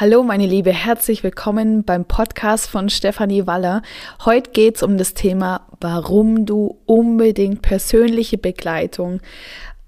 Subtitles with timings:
[0.00, 3.82] Hallo meine Liebe, herzlich willkommen beim Podcast von Stefanie Waller.
[4.24, 9.20] Heute geht es um das Thema, warum du unbedingt persönliche Begleitung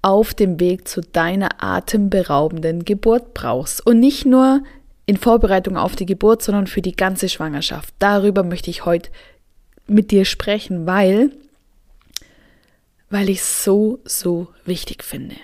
[0.03, 3.83] auf dem Weg zu deiner atemberaubenden Geburt brauchst.
[3.87, 4.61] Und nicht nur
[5.07, 7.91] in Vorbereitung auf die Geburt, sondern für die ganze Schwangerschaft.
[7.97, 9.09] Darüber möchte ich heute
[9.87, 11.31] mit dir sprechen, weil,
[13.09, 15.37] weil ich es so, so wichtig finde.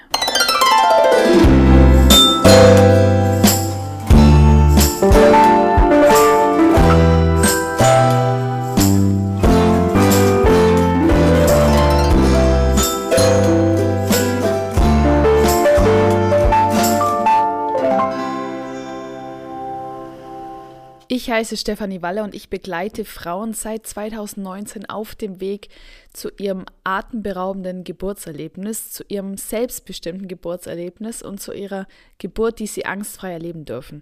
[21.19, 25.67] Ich heiße Stefanie Walle und ich begleite Frauen seit 2019 auf dem Weg
[26.13, 31.87] zu ihrem atemberaubenden Geburtserlebnis, zu ihrem selbstbestimmten Geburtserlebnis und zu ihrer
[32.19, 34.01] Geburt, die sie angstfrei erleben dürfen.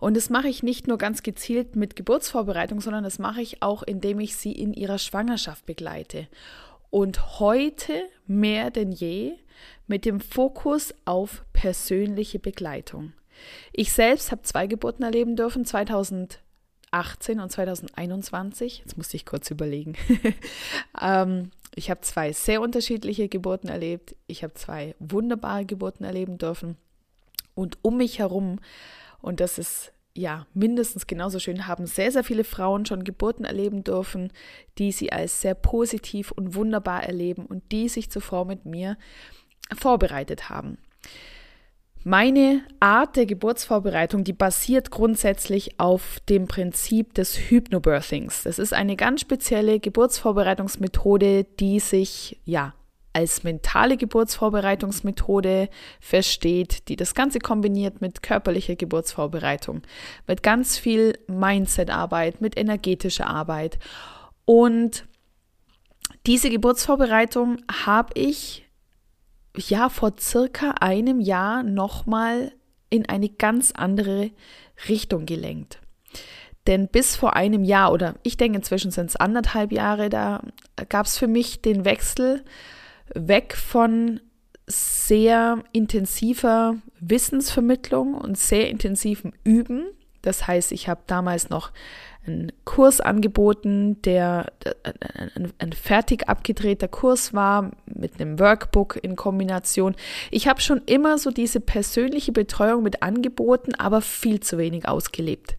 [0.00, 3.82] Und das mache ich nicht nur ganz gezielt mit Geburtsvorbereitung, sondern das mache ich auch,
[3.82, 6.28] indem ich sie in ihrer Schwangerschaft begleite.
[6.88, 9.34] Und heute mehr denn je
[9.86, 13.12] mit dem Fokus auf persönliche Begleitung.
[13.74, 16.40] Ich selbst habe zwei Geburten erleben dürfen, 2000
[16.94, 18.78] 2018 und 2021.
[18.80, 19.94] Jetzt musste ich kurz überlegen.
[21.00, 24.14] ähm, ich habe zwei sehr unterschiedliche Geburten erlebt.
[24.26, 26.76] Ich habe zwei wunderbare Geburten erleben dürfen.
[27.54, 28.60] Und um mich herum,
[29.20, 33.82] und das ist ja mindestens genauso schön, haben sehr, sehr viele Frauen schon Geburten erleben
[33.82, 34.32] dürfen,
[34.78, 38.96] die sie als sehr positiv und wunderbar erleben und die sich zuvor mit mir
[39.76, 40.78] vorbereitet haben.
[42.06, 48.42] Meine Art der Geburtsvorbereitung, die basiert grundsätzlich auf dem Prinzip des Hypnobirthings.
[48.42, 52.74] Das ist eine ganz spezielle Geburtsvorbereitungsmethode, die sich ja
[53.14, 59.80] als mentale Geburtsvorbereitungsmethode versteht, die das Ganze kombiniert mit körperlicher Geburtsvorbereitung,
[60.26, 63.78] mit ganz viel Mindset-Arbeit, mit energetischer Arbeit.
[64.44, 65.06] Und
[66.26, 68.63] diese Geburtsvorbereitung habe ich
[69.56, 72.52] ja vor circa einem Jahr nochmal
[72.90, 74.30] in eine ganz andere
[74.88, 75.80] Richtung gelenkt.
[76.66, 80.42] Denn bis vor einem Jahr oder ich denke inzwischen sind es anderthalb Jahre, da
[80.88, 82.42] gab es für mich den Wechsel
[83.14, 84.20] weg von
[84.66, 89.88] sehr intensiver Wissensvermittlung und sehr intensivem Üben.
[90.24, 91.70] Das heißt, ich habe damals noch
[92.26, 94.52] einen Kurs angeboten, der
[95.34, 99.94] ein, ein, fertig abgedrehter Kurs war mit einem Workbook in Kombination.
[100.30, 105.56] Ich habe schon immer so diese persönliche Betreuung mit angeboten, aber viel zu wenig ausgelebt.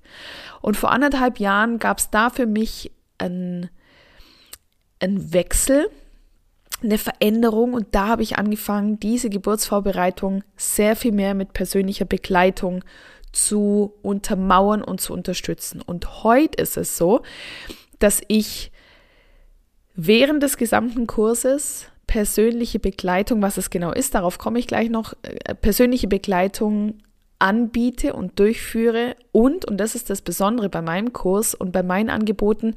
[0.62, 3.70] Und vor anderthalb Jahren gab es da für mich einen,
[5.00, 5.88] einen Wechsel,
[6.84, 12.84] eine Veränderung und da habe ich angefangen, diese Geburtsvorbereitung sehr viel mehr mit persönlicher Begleitung
[13.36, 15.82] zu untermauern und zu unterstützen.
[15.82, 17.22] Und heute ist es so,
[18.00, 18.72] dass ich
[19.96, 25.14] während des gesamten Kurses persönliche Begleitung, was es genau ist, darauf komme ich gleich noch,
[25.24, 27.00] äh, persönliche Begleitung
[27.40, 32.10] anbiete und durchführe und, und das ist das Besondere bei meinem Kurs und bei meinen
[32.10, 32.76] Angeboten,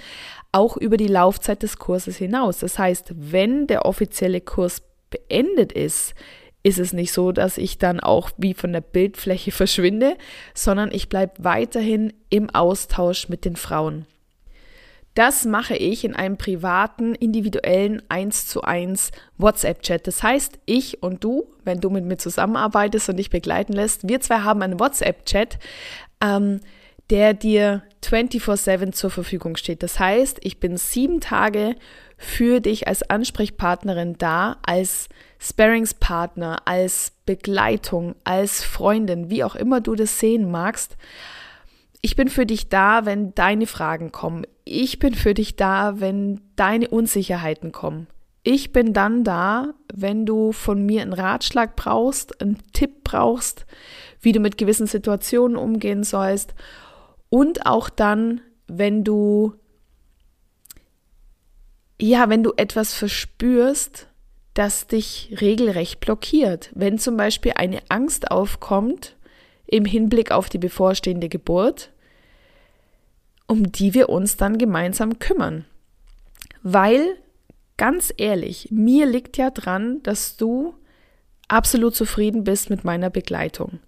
[0.51, 2.59] auch über die Laufzeit des Kurses hinaus.
[2.59, 6.15] Das heißt, wenn der offizielle Kurs beendet ist,
[6.63, 10.17] ist es nicht so, dass ich dann auch wie von der Bildfläche verschwinde,
[10.55, 14.07] sondern ich bleibe weiterhin im Austausch mit den Frauen.
[15.15, 20.07] Das mache ich in einem privaten, individuellen 1 zu 1 WhatsApp-Chat.
[20.07, 24.21] Das heißt, ich und du, wenn du mit mir zusammenarbeitest und dich begleiten lässt, wir
[24.21, 25.59] zwei haben einen WhatsApp-Chat,
[26.23, 26.61] ähm,
[27.11, 29.83] der dir 24-7 zur Verfügung steht.
[29.83, 31.75] Das heißt, ich bin sieben Tage
[32.17, 35.09] für dich als Ansprechpartnerin da, als
[35.39, 40.97] Sparringspartner, als Begleitung, als Freundin, wie auch immer du das sehen magst.
[42.01, 44.47] Ich bin für dich da, wenn deine Fragen kommen.
[44.65, 48.07] Ich bin für dich da, wenn deine Unsicherheiten kommen.
[48.43, 53.67] Ich bin dann da, wenn du von mir einen Ratschlag brauchst, einen Tipp brauchst,
[54.21, 56.55] wie du mit gewissen Situationen umgehen sollst.
[57.31, 59.55] Und auch dann, wenn du,
[62.01, 64.09] ja, wenn du etwas verspürst,
[64.55, 66.71] das dich regelrecht blockiert.
[66.75, 69.17] Wenn zum Beispiel eine Angst aufkommt
[69.67, 71.93] im Hinblick auf die bevorstehende Geburt,
[73.47, 75.65] um die wir uns dann gemeinsam kümmern.
[76.63, 77.17] Weil,
[77.77, 80.75] ganz ehrlich, mir liegt ja dran, dass du
[81.47, 83.79] absolut zufrieden bist mit meiner Begleitung.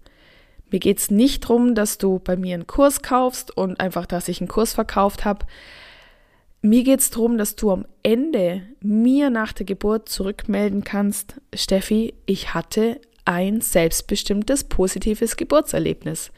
[0.71, 4.27] Mir geht es nicht darum, dass du bei mir einen Kurs kaufst und einfach, dass
[4.27, 5.45] ich einen Kurs verkauft habe,
[6.63, 12.13] mir geht es darum, dass du am Ende mir nach der Geburt zurückmelden kannst, Steffi,
[12.27, 16.31] ich hatte ein selbstbestimmtes, positives Geburtserlebnis.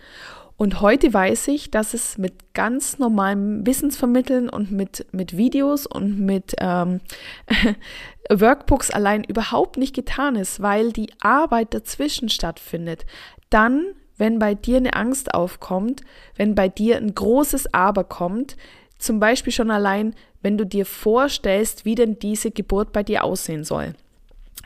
[0.55, 6.19] Und heute weiß ich, dass es mit ganz normalem Wissensvermitteln und mit, mit Videos und
[6.19, 7.01] mit ähm,
[8.29, 13.05] Workbooks allein überhaupt nicht getan ist, weil die Arbeit dazwischen stattfindet.
[13.49, 13.87] Dann,
[14.17, 16.01] wenn bei dir eine Angst aufkommt,
[16.35, 18.57] wenn bei dir ein großes Aber kommt,
[18.97, 23.63] zum Beispiel schon allein, wenn du dir vorstellst, wie denn diese Geburt bei dir aussehen
[23.63, 23.93] soll.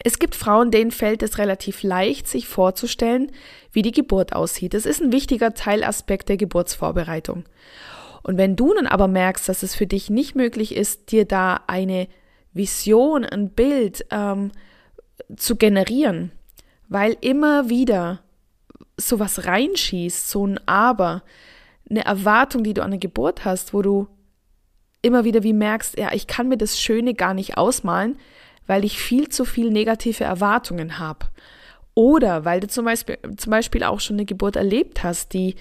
[0.03, 3.31] Es gibt Frauen, denen fällt es relativ leicht, sich vorzustellen,
[3.71, 4.73] wie die Geburt aussieht.
[4.73, 7.45] Das ist ein wichtiger Teilaspekt der Geburtsvorbereitung.
[8.21, 11.61] Und wenn du nun aber merkst, dass es für dich nicht möglich ist, dir da
[11.67, 12.07] eine
[12.53, 14.51] Vision, ein Bild ähm,
[15.35, 16.31] zu generieren,
[16.89, 18.19] weil immer wieder
[18.97, 21.23] sowas reinschießt, so ein Aber,
[21.89, 24.07] eine Erwartung, die du an der Geburt hast, wo du
[25.01, 28.17] immer wieder wie merkst, ja, ich kann mir das Schöne gar nicht ausmalen,
[28.65, 31.27] weil ich viel zu viel negative Erwartungen habe.
[31.93, 35.55] Oder weil du zum Beispiel, zum Beispiel auch schon eine Geburt erlebt hast, die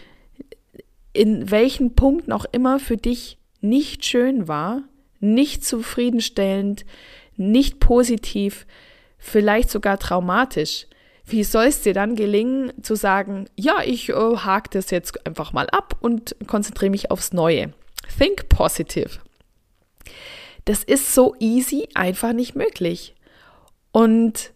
[1.12, 4.82] in welchen Punkten auch immer für dich nicht schön war,
[5.20, 6.84] nicht zufriedenstellend,
[7.36, 8.66] nicht positiv,
[9.18, 10.86] vielleicht sogar traumatisch.
[11.26, 15.52] Wie soll es dir dann gelingen zu sagen, ja, ich äh, hake das jetzt einfach
[15.52, 17.72] mal ab und konzentriere mich aufs Neue?
[18.16, 19.18] Think positive.
[20.64, 23.14] Das ist so easy einfach nicht möglich.
[23.90, 24.52] Und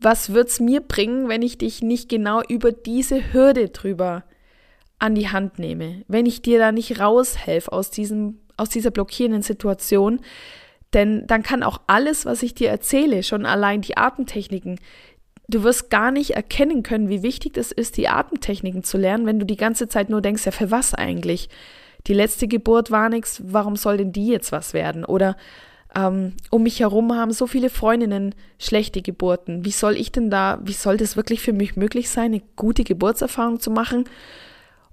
[0.00, 4.24] was wird es mir bringen, wenn ich dich nicht genau über diese Hürde drüber
[4.98, 6.02] an die Hand nehme?
[6.08, 10.20] Wenn ich dir da nicht raushelfe aus, diesem, aus dieser blockierenden Situation?
[10.92, 14.78] Denn dann kann auch alles, was ich dir erzähle, schon allein die Atemtechniken,
[15.48, 19.38] du wirst gar nicht erkennen können, wie wichtig es ist, die Atemtechniken zu lernen, wenn
[19.38, 21.48] du die ganze Zeit nur denkst, ja, für was eigentlich?
[22.06, 25.04] die letzte Geburt war nichts, warum soll denn die jetzt was werden?
[25.04, 25.36] Oder
[25.94, 29.64] ähm, um mich herum haben so viele Freundinnen schlechte Geburten.
[29.64, 32.84] Wie soll ich denn da, wie soll das wirklich für mich möglich sein, eine gute
[32.84, 34.04] Geburtserfahrung zu machen?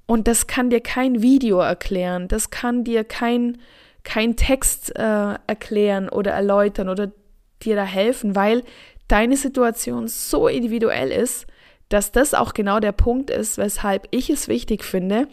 [0.06, 3.57] Und das kann dir kein Video erklären, das kann dir kein,
[4.04, 7.12] kein Text äh, erklären oder erläutern oder
[7.63, 8.63] dir da helfen, weil
[9.11, 11.45] deine Situation so individuell ist,
[11.89, 15.27] dass das auch genau der Punkt ist, weshalb ich es wichtig finde,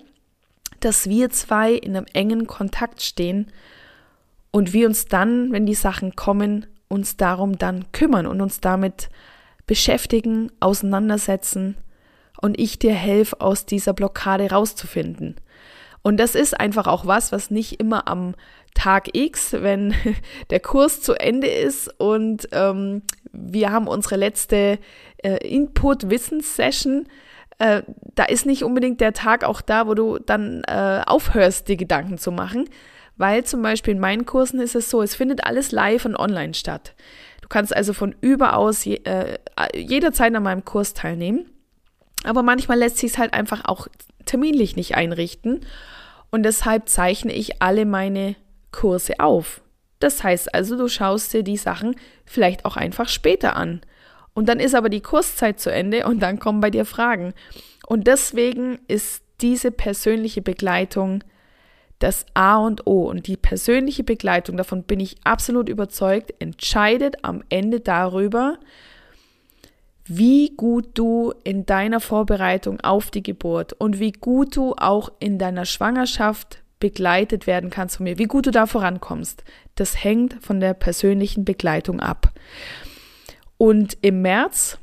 [0.80, 3.46] dass wir zwei in einem engen Kontakt stehen
[4.50, 9.08] und wir uns dann, wenn die Sachen kommen, uns darum dann kümmern und uns damit
[9.66, 11.76] beschäftigen, auseinandersetzen
[12.40, 15.36] und ich dir helfe, aus dieser Blockade rauszufinden.
[16.02, 18.34] Und das ist einfach auch was, was nicht immer am
[18.74, 19.94] Tag X, wenn
[20.50, 23.02] der Kurs zu Ende ist und ähm,
[23.32, 24.78] wir haben unsere letzte
[25.18, 27.06] äh, Input-Wissens-Session,
[27.58, 27.82] äh,
[28.14, 32.18] da ist nicht unbedingt der Tag auch da, wo du dann äh, aufhörst, dir Gedanken
[32.18, 32.68] zu machen.
[33.16, 36.54] Weil zum Beispiel in meinen Kursen ist es so, es findet alles live und online
[36.54, 36.94] statt.
[37.42, 39.38] Du kannst also von überaus je, äh,
[39.74, 41.50] jederzeit an meinem Kurs teilnehmen.
[42.24, 43.88] Aber manchmal lässt sich es halt einfach auch
[44.24, 45.66] terminlich nicht einrichten.
[46.30, 48.36] Und deshalb zeichne ich alle meine
[48.70, 49.62] Kurse auf.
[49.98, 53.80] Das heißt also, du schaust dir die Sachen vielleicht auch einfach später an.
[54.34, 57.34] Und dann ist aber die Kurszeit zu Ende und dann kommen bei dir Fragen.
[57.86, 61.24] Und deswegen ist diese persönliche Begleitung
[61.98, 63.08] das A und O.
[63.08, 68.58] Und die persönliche Begleitung, davon bin ich absolut überzeugt, entscheidet am Ende darüber,
[70.04, 75.38] wie gut du in deiner Vorbereitung auf die Geburt und wie gut du auch in
[75.38, 79.44] deiner Schwangerschaft begleitet werden kannst von mir, wie gut du da vorankommst.
[79.74, 82.32] Das hängt von der persönlichen Begleitung ab.
[83.56, 84.78] Und im März,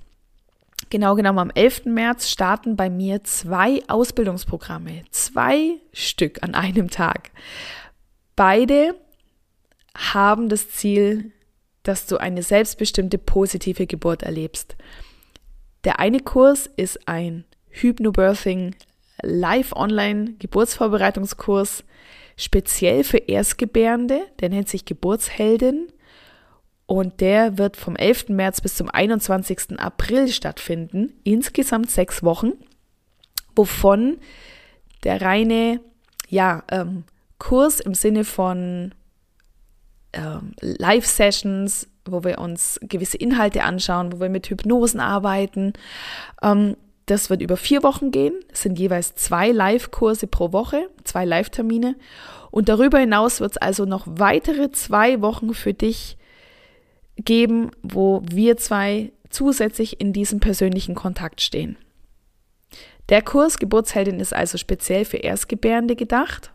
[0.89, 1.85] genau genommen am 11.
[1.85, 5.03] März, starten bei mir zwei Ausbildungsprogramme.
[5.11, 7.31] Zwei Stück an einem Tag.
[8.35, 8.95] Beide
[9.95, 11.31] haben das Ziel,
[11.83, 14.75] dass du eine selbstbestimmte positive Geburt erlebst.
[15.85, 18.75] Der eine Kurs ist ein Hypnobirthing
[19.21, 21.83] Live Online Geburtsvorbereitungskurs
[22.37, 25.87] speziell für Erstgebärende, der nennt sich Geburtsheldin
[26.85, 28.29] und der wird vom 11.
[28.29, 29.79] März bis zum 21.
[29.79, 31.13] April stattfinden.
[31.23, 32.51] Insgesamt sechs Wochen,
[33.55, 34.17] wovon
[35.03, 35.79] der reine
[36.29, 37.05] ja, ähm,
[37.39, 38.93] Kurs im Sinne von
[40.13, 45.73] ähm, Live-Sessions, wo wir uns gewisse Inhalte anschauen, wo wir mit Hypnosen arbeiten.
[46.41, 48.33] Ähm, das wird über vier Wochen gehen.
[48.51, 51.95] Es sind jeweils zwei Live-Kurse pro Woche, zwei Live-Termine.
[52.51, 56.17] Und darüber hinaus wird es also noch weitere zwei Wochen für dich
[57.17, 61.77] geben, wo wir zwei zusätzlich in diesem persönlichen Kontakt stehen.
[63.09, 66.51] Der Kurs Geburtsheldin ist also speziell für Erstgebärende gedacht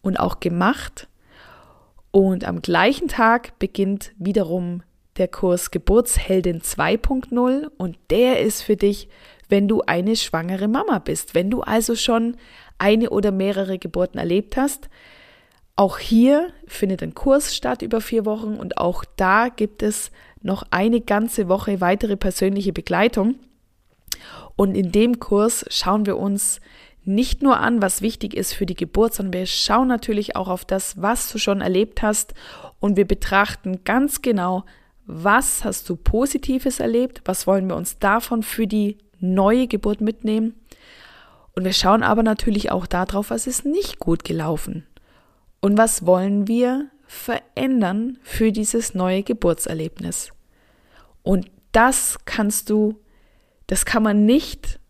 [0.00, 1.08] und auch gemacht.
[2.10, 4.82] Und am gleichen Tag beginnt wiederum
[5.18, 9.08] der Kurs Geburtsheldin 2.0 und der ist für dich
[9.48, 11.34] wenn du eine schwangere Mama bist.
[11.34, 12.36] Wenn du also schon
[12.78, 14.88] eine oder mehrere Geburten erlebt hast,
[15.76, 20.64] auch hier findet ein Kurs statt über vier Wochen und auch da gibt es noch
[20.70, 23.36] eine ganze Woche weitere persönliche Begleitung.
[24.56, 26.60] Und in dem Kurs schauen wir uns
[27.04, 30.64] nicht nur an, was wichtig ist für die Geburt, sondern wir schauen natürlich auch auf
[30.64, 32.34] das, was du schon erlebt hast
[32.80, 34.64] und wir betrachten ganz genau,
[35.06, 38.98] was hast du Positives erlebt, was wollen wir uns davon für die
[39.32, 40.54] neue Geburt mitnehmen.
[41.54, 44.86] Und wir schauen aber natürlich auch darauf, was ist nicht gut gelaufen
[45.60, 50.32] und was wollen wir verändern für dieses neue Geburtserlebnis.
[51.22, 53.00] Und das kannst du,
[53.66, 54.80] das kann man nicht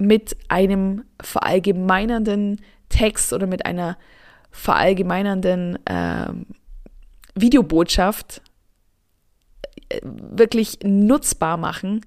[0.00, 3.96] mit einem verallgemeinernden Text oder mit einer
[4.50, 6.32] verallgemeinernden äh,
[7.34, 8.42] Videobotschaft
[10.02, 12.02] wirklich nutzbar machen.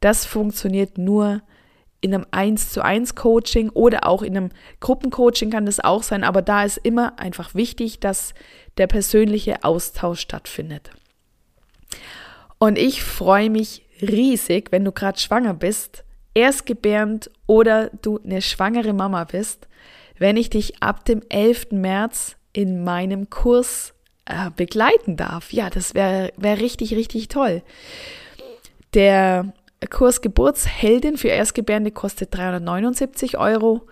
[0.00, 1.42] Das funktioniert nur
[2.00, 6.24] in einem 1 zu 1 Coaching oder auch in einem Gruppencoaching kann das auch sein,
[6.24, 8.32] aber da ist immer einfach wichtig, dass
[8.78, 10.90] der persönliche Austausch stattfindet.
[12.58, 16.04] Und ich freue mich riesig, wenn du gerade schwanger bist,
[16.34, 19.68] erstgebärend oder du eine schwangere Mama bist,
[20.18, 21.72] wenn ich dich ab dem 11.
[21.72, 23.94] März in meinem Kurs
[24.26, 25.52] äh, begleiten darf.
[25.52, 27.62] Ja, das wäre wär richtig, richtig toll.
[28.94, 29.52] Der
[29.88, 33.86] Kurs Geburtsheldin für Erstgebärende kostet 379 Euro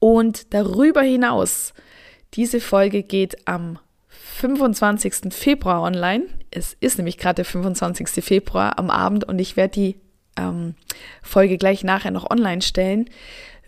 [0.00, 1.72] Und darüber hinaus,
[2.34, 5.32] diese Folge geht am 25.
[5.32, 6.24] Februar online.
[6.50, 8.24] Es ist nämlich gerade der 25.
[8.24, 9.96] Februar am Abend und ich werde die
[10.36, 10.74] ähm,
[11.22, 13.08] Folge gleich nachher noch online stellen.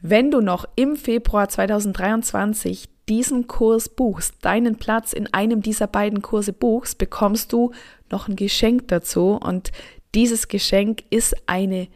[0.02, 6.22] Wenn du noch im Februar 2023 diesen Kurs buchst, deinen Platz in einem dieser beiden
[6.22, 7.72] Kurse buchst, bekommst du
[8.10, 9.38] noch ein Geschenk dazu.
[9.40, 9.70] Und
[10.14, 11.88] dieses Geschenk ist eine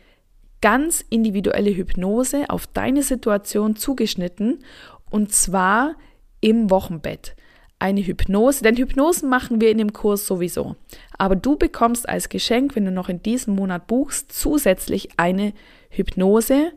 [0.60, 4.62] ganz individuelle Hypnose auf deine Situation zugeschnitten
[5.10, 5.96] und zwar
[6.40, 7.34] im Wochenbett.
[7.78, 10.76] Eine Hypnose, denn Hypnosen machen wir in dem Kurs sowieso.
[11.16, 15.54] Aber du bekommst als Geschenk, wenn du noch in diesem Monat buchst, zusätzlich eine
[15.88, 16.72] Hypnose,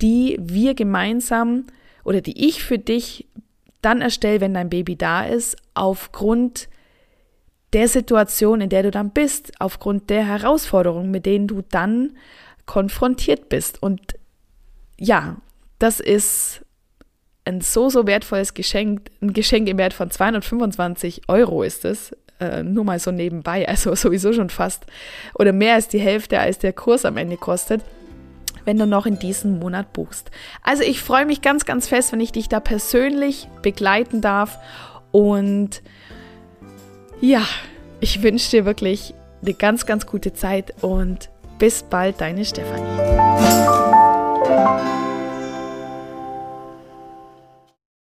[0.00, 1.66] die wir gemeinsam
[2.02, 3.26] oder die ich für dich
[3.86, 6.68] dann erstelle, wenn dein Baby da ist, aufgrund
[7.72, 12.16] der Situation, in der du dann bist, aufgrund der Herausforderungen, mit denen du dann
[12.66, 13.80] konfrontiert bist.
[13.80, 14.14] Und
[14.98, 15.36] ja,
[15.78, 16.64] das ist
[17.44, 22.64] ein so, so wertvolles Geschenk, ein Geschenk im Wert von 225 Euro ist es, äh,
[22.64, 24.84] nur mal so nebenbei, also sowieso schon fast
[25.34, 27.82] oder mehr als die Hälfte, als der Kurs am Ende kostet
[28.66, 30.30] wenn du noch in diesem Monat buchst.
[30.62, 34.58] Also ich freue mich ganz, ganz fest, wenn ich dich da persönlich begleiten darf.
[35.12, 35.82] Und
[37.20, 37.42] ja,
[38.00, 42.84] ich wünsche dir wirklich eine ganz, ganz gute Zeit und bis bald, deine Stefanie.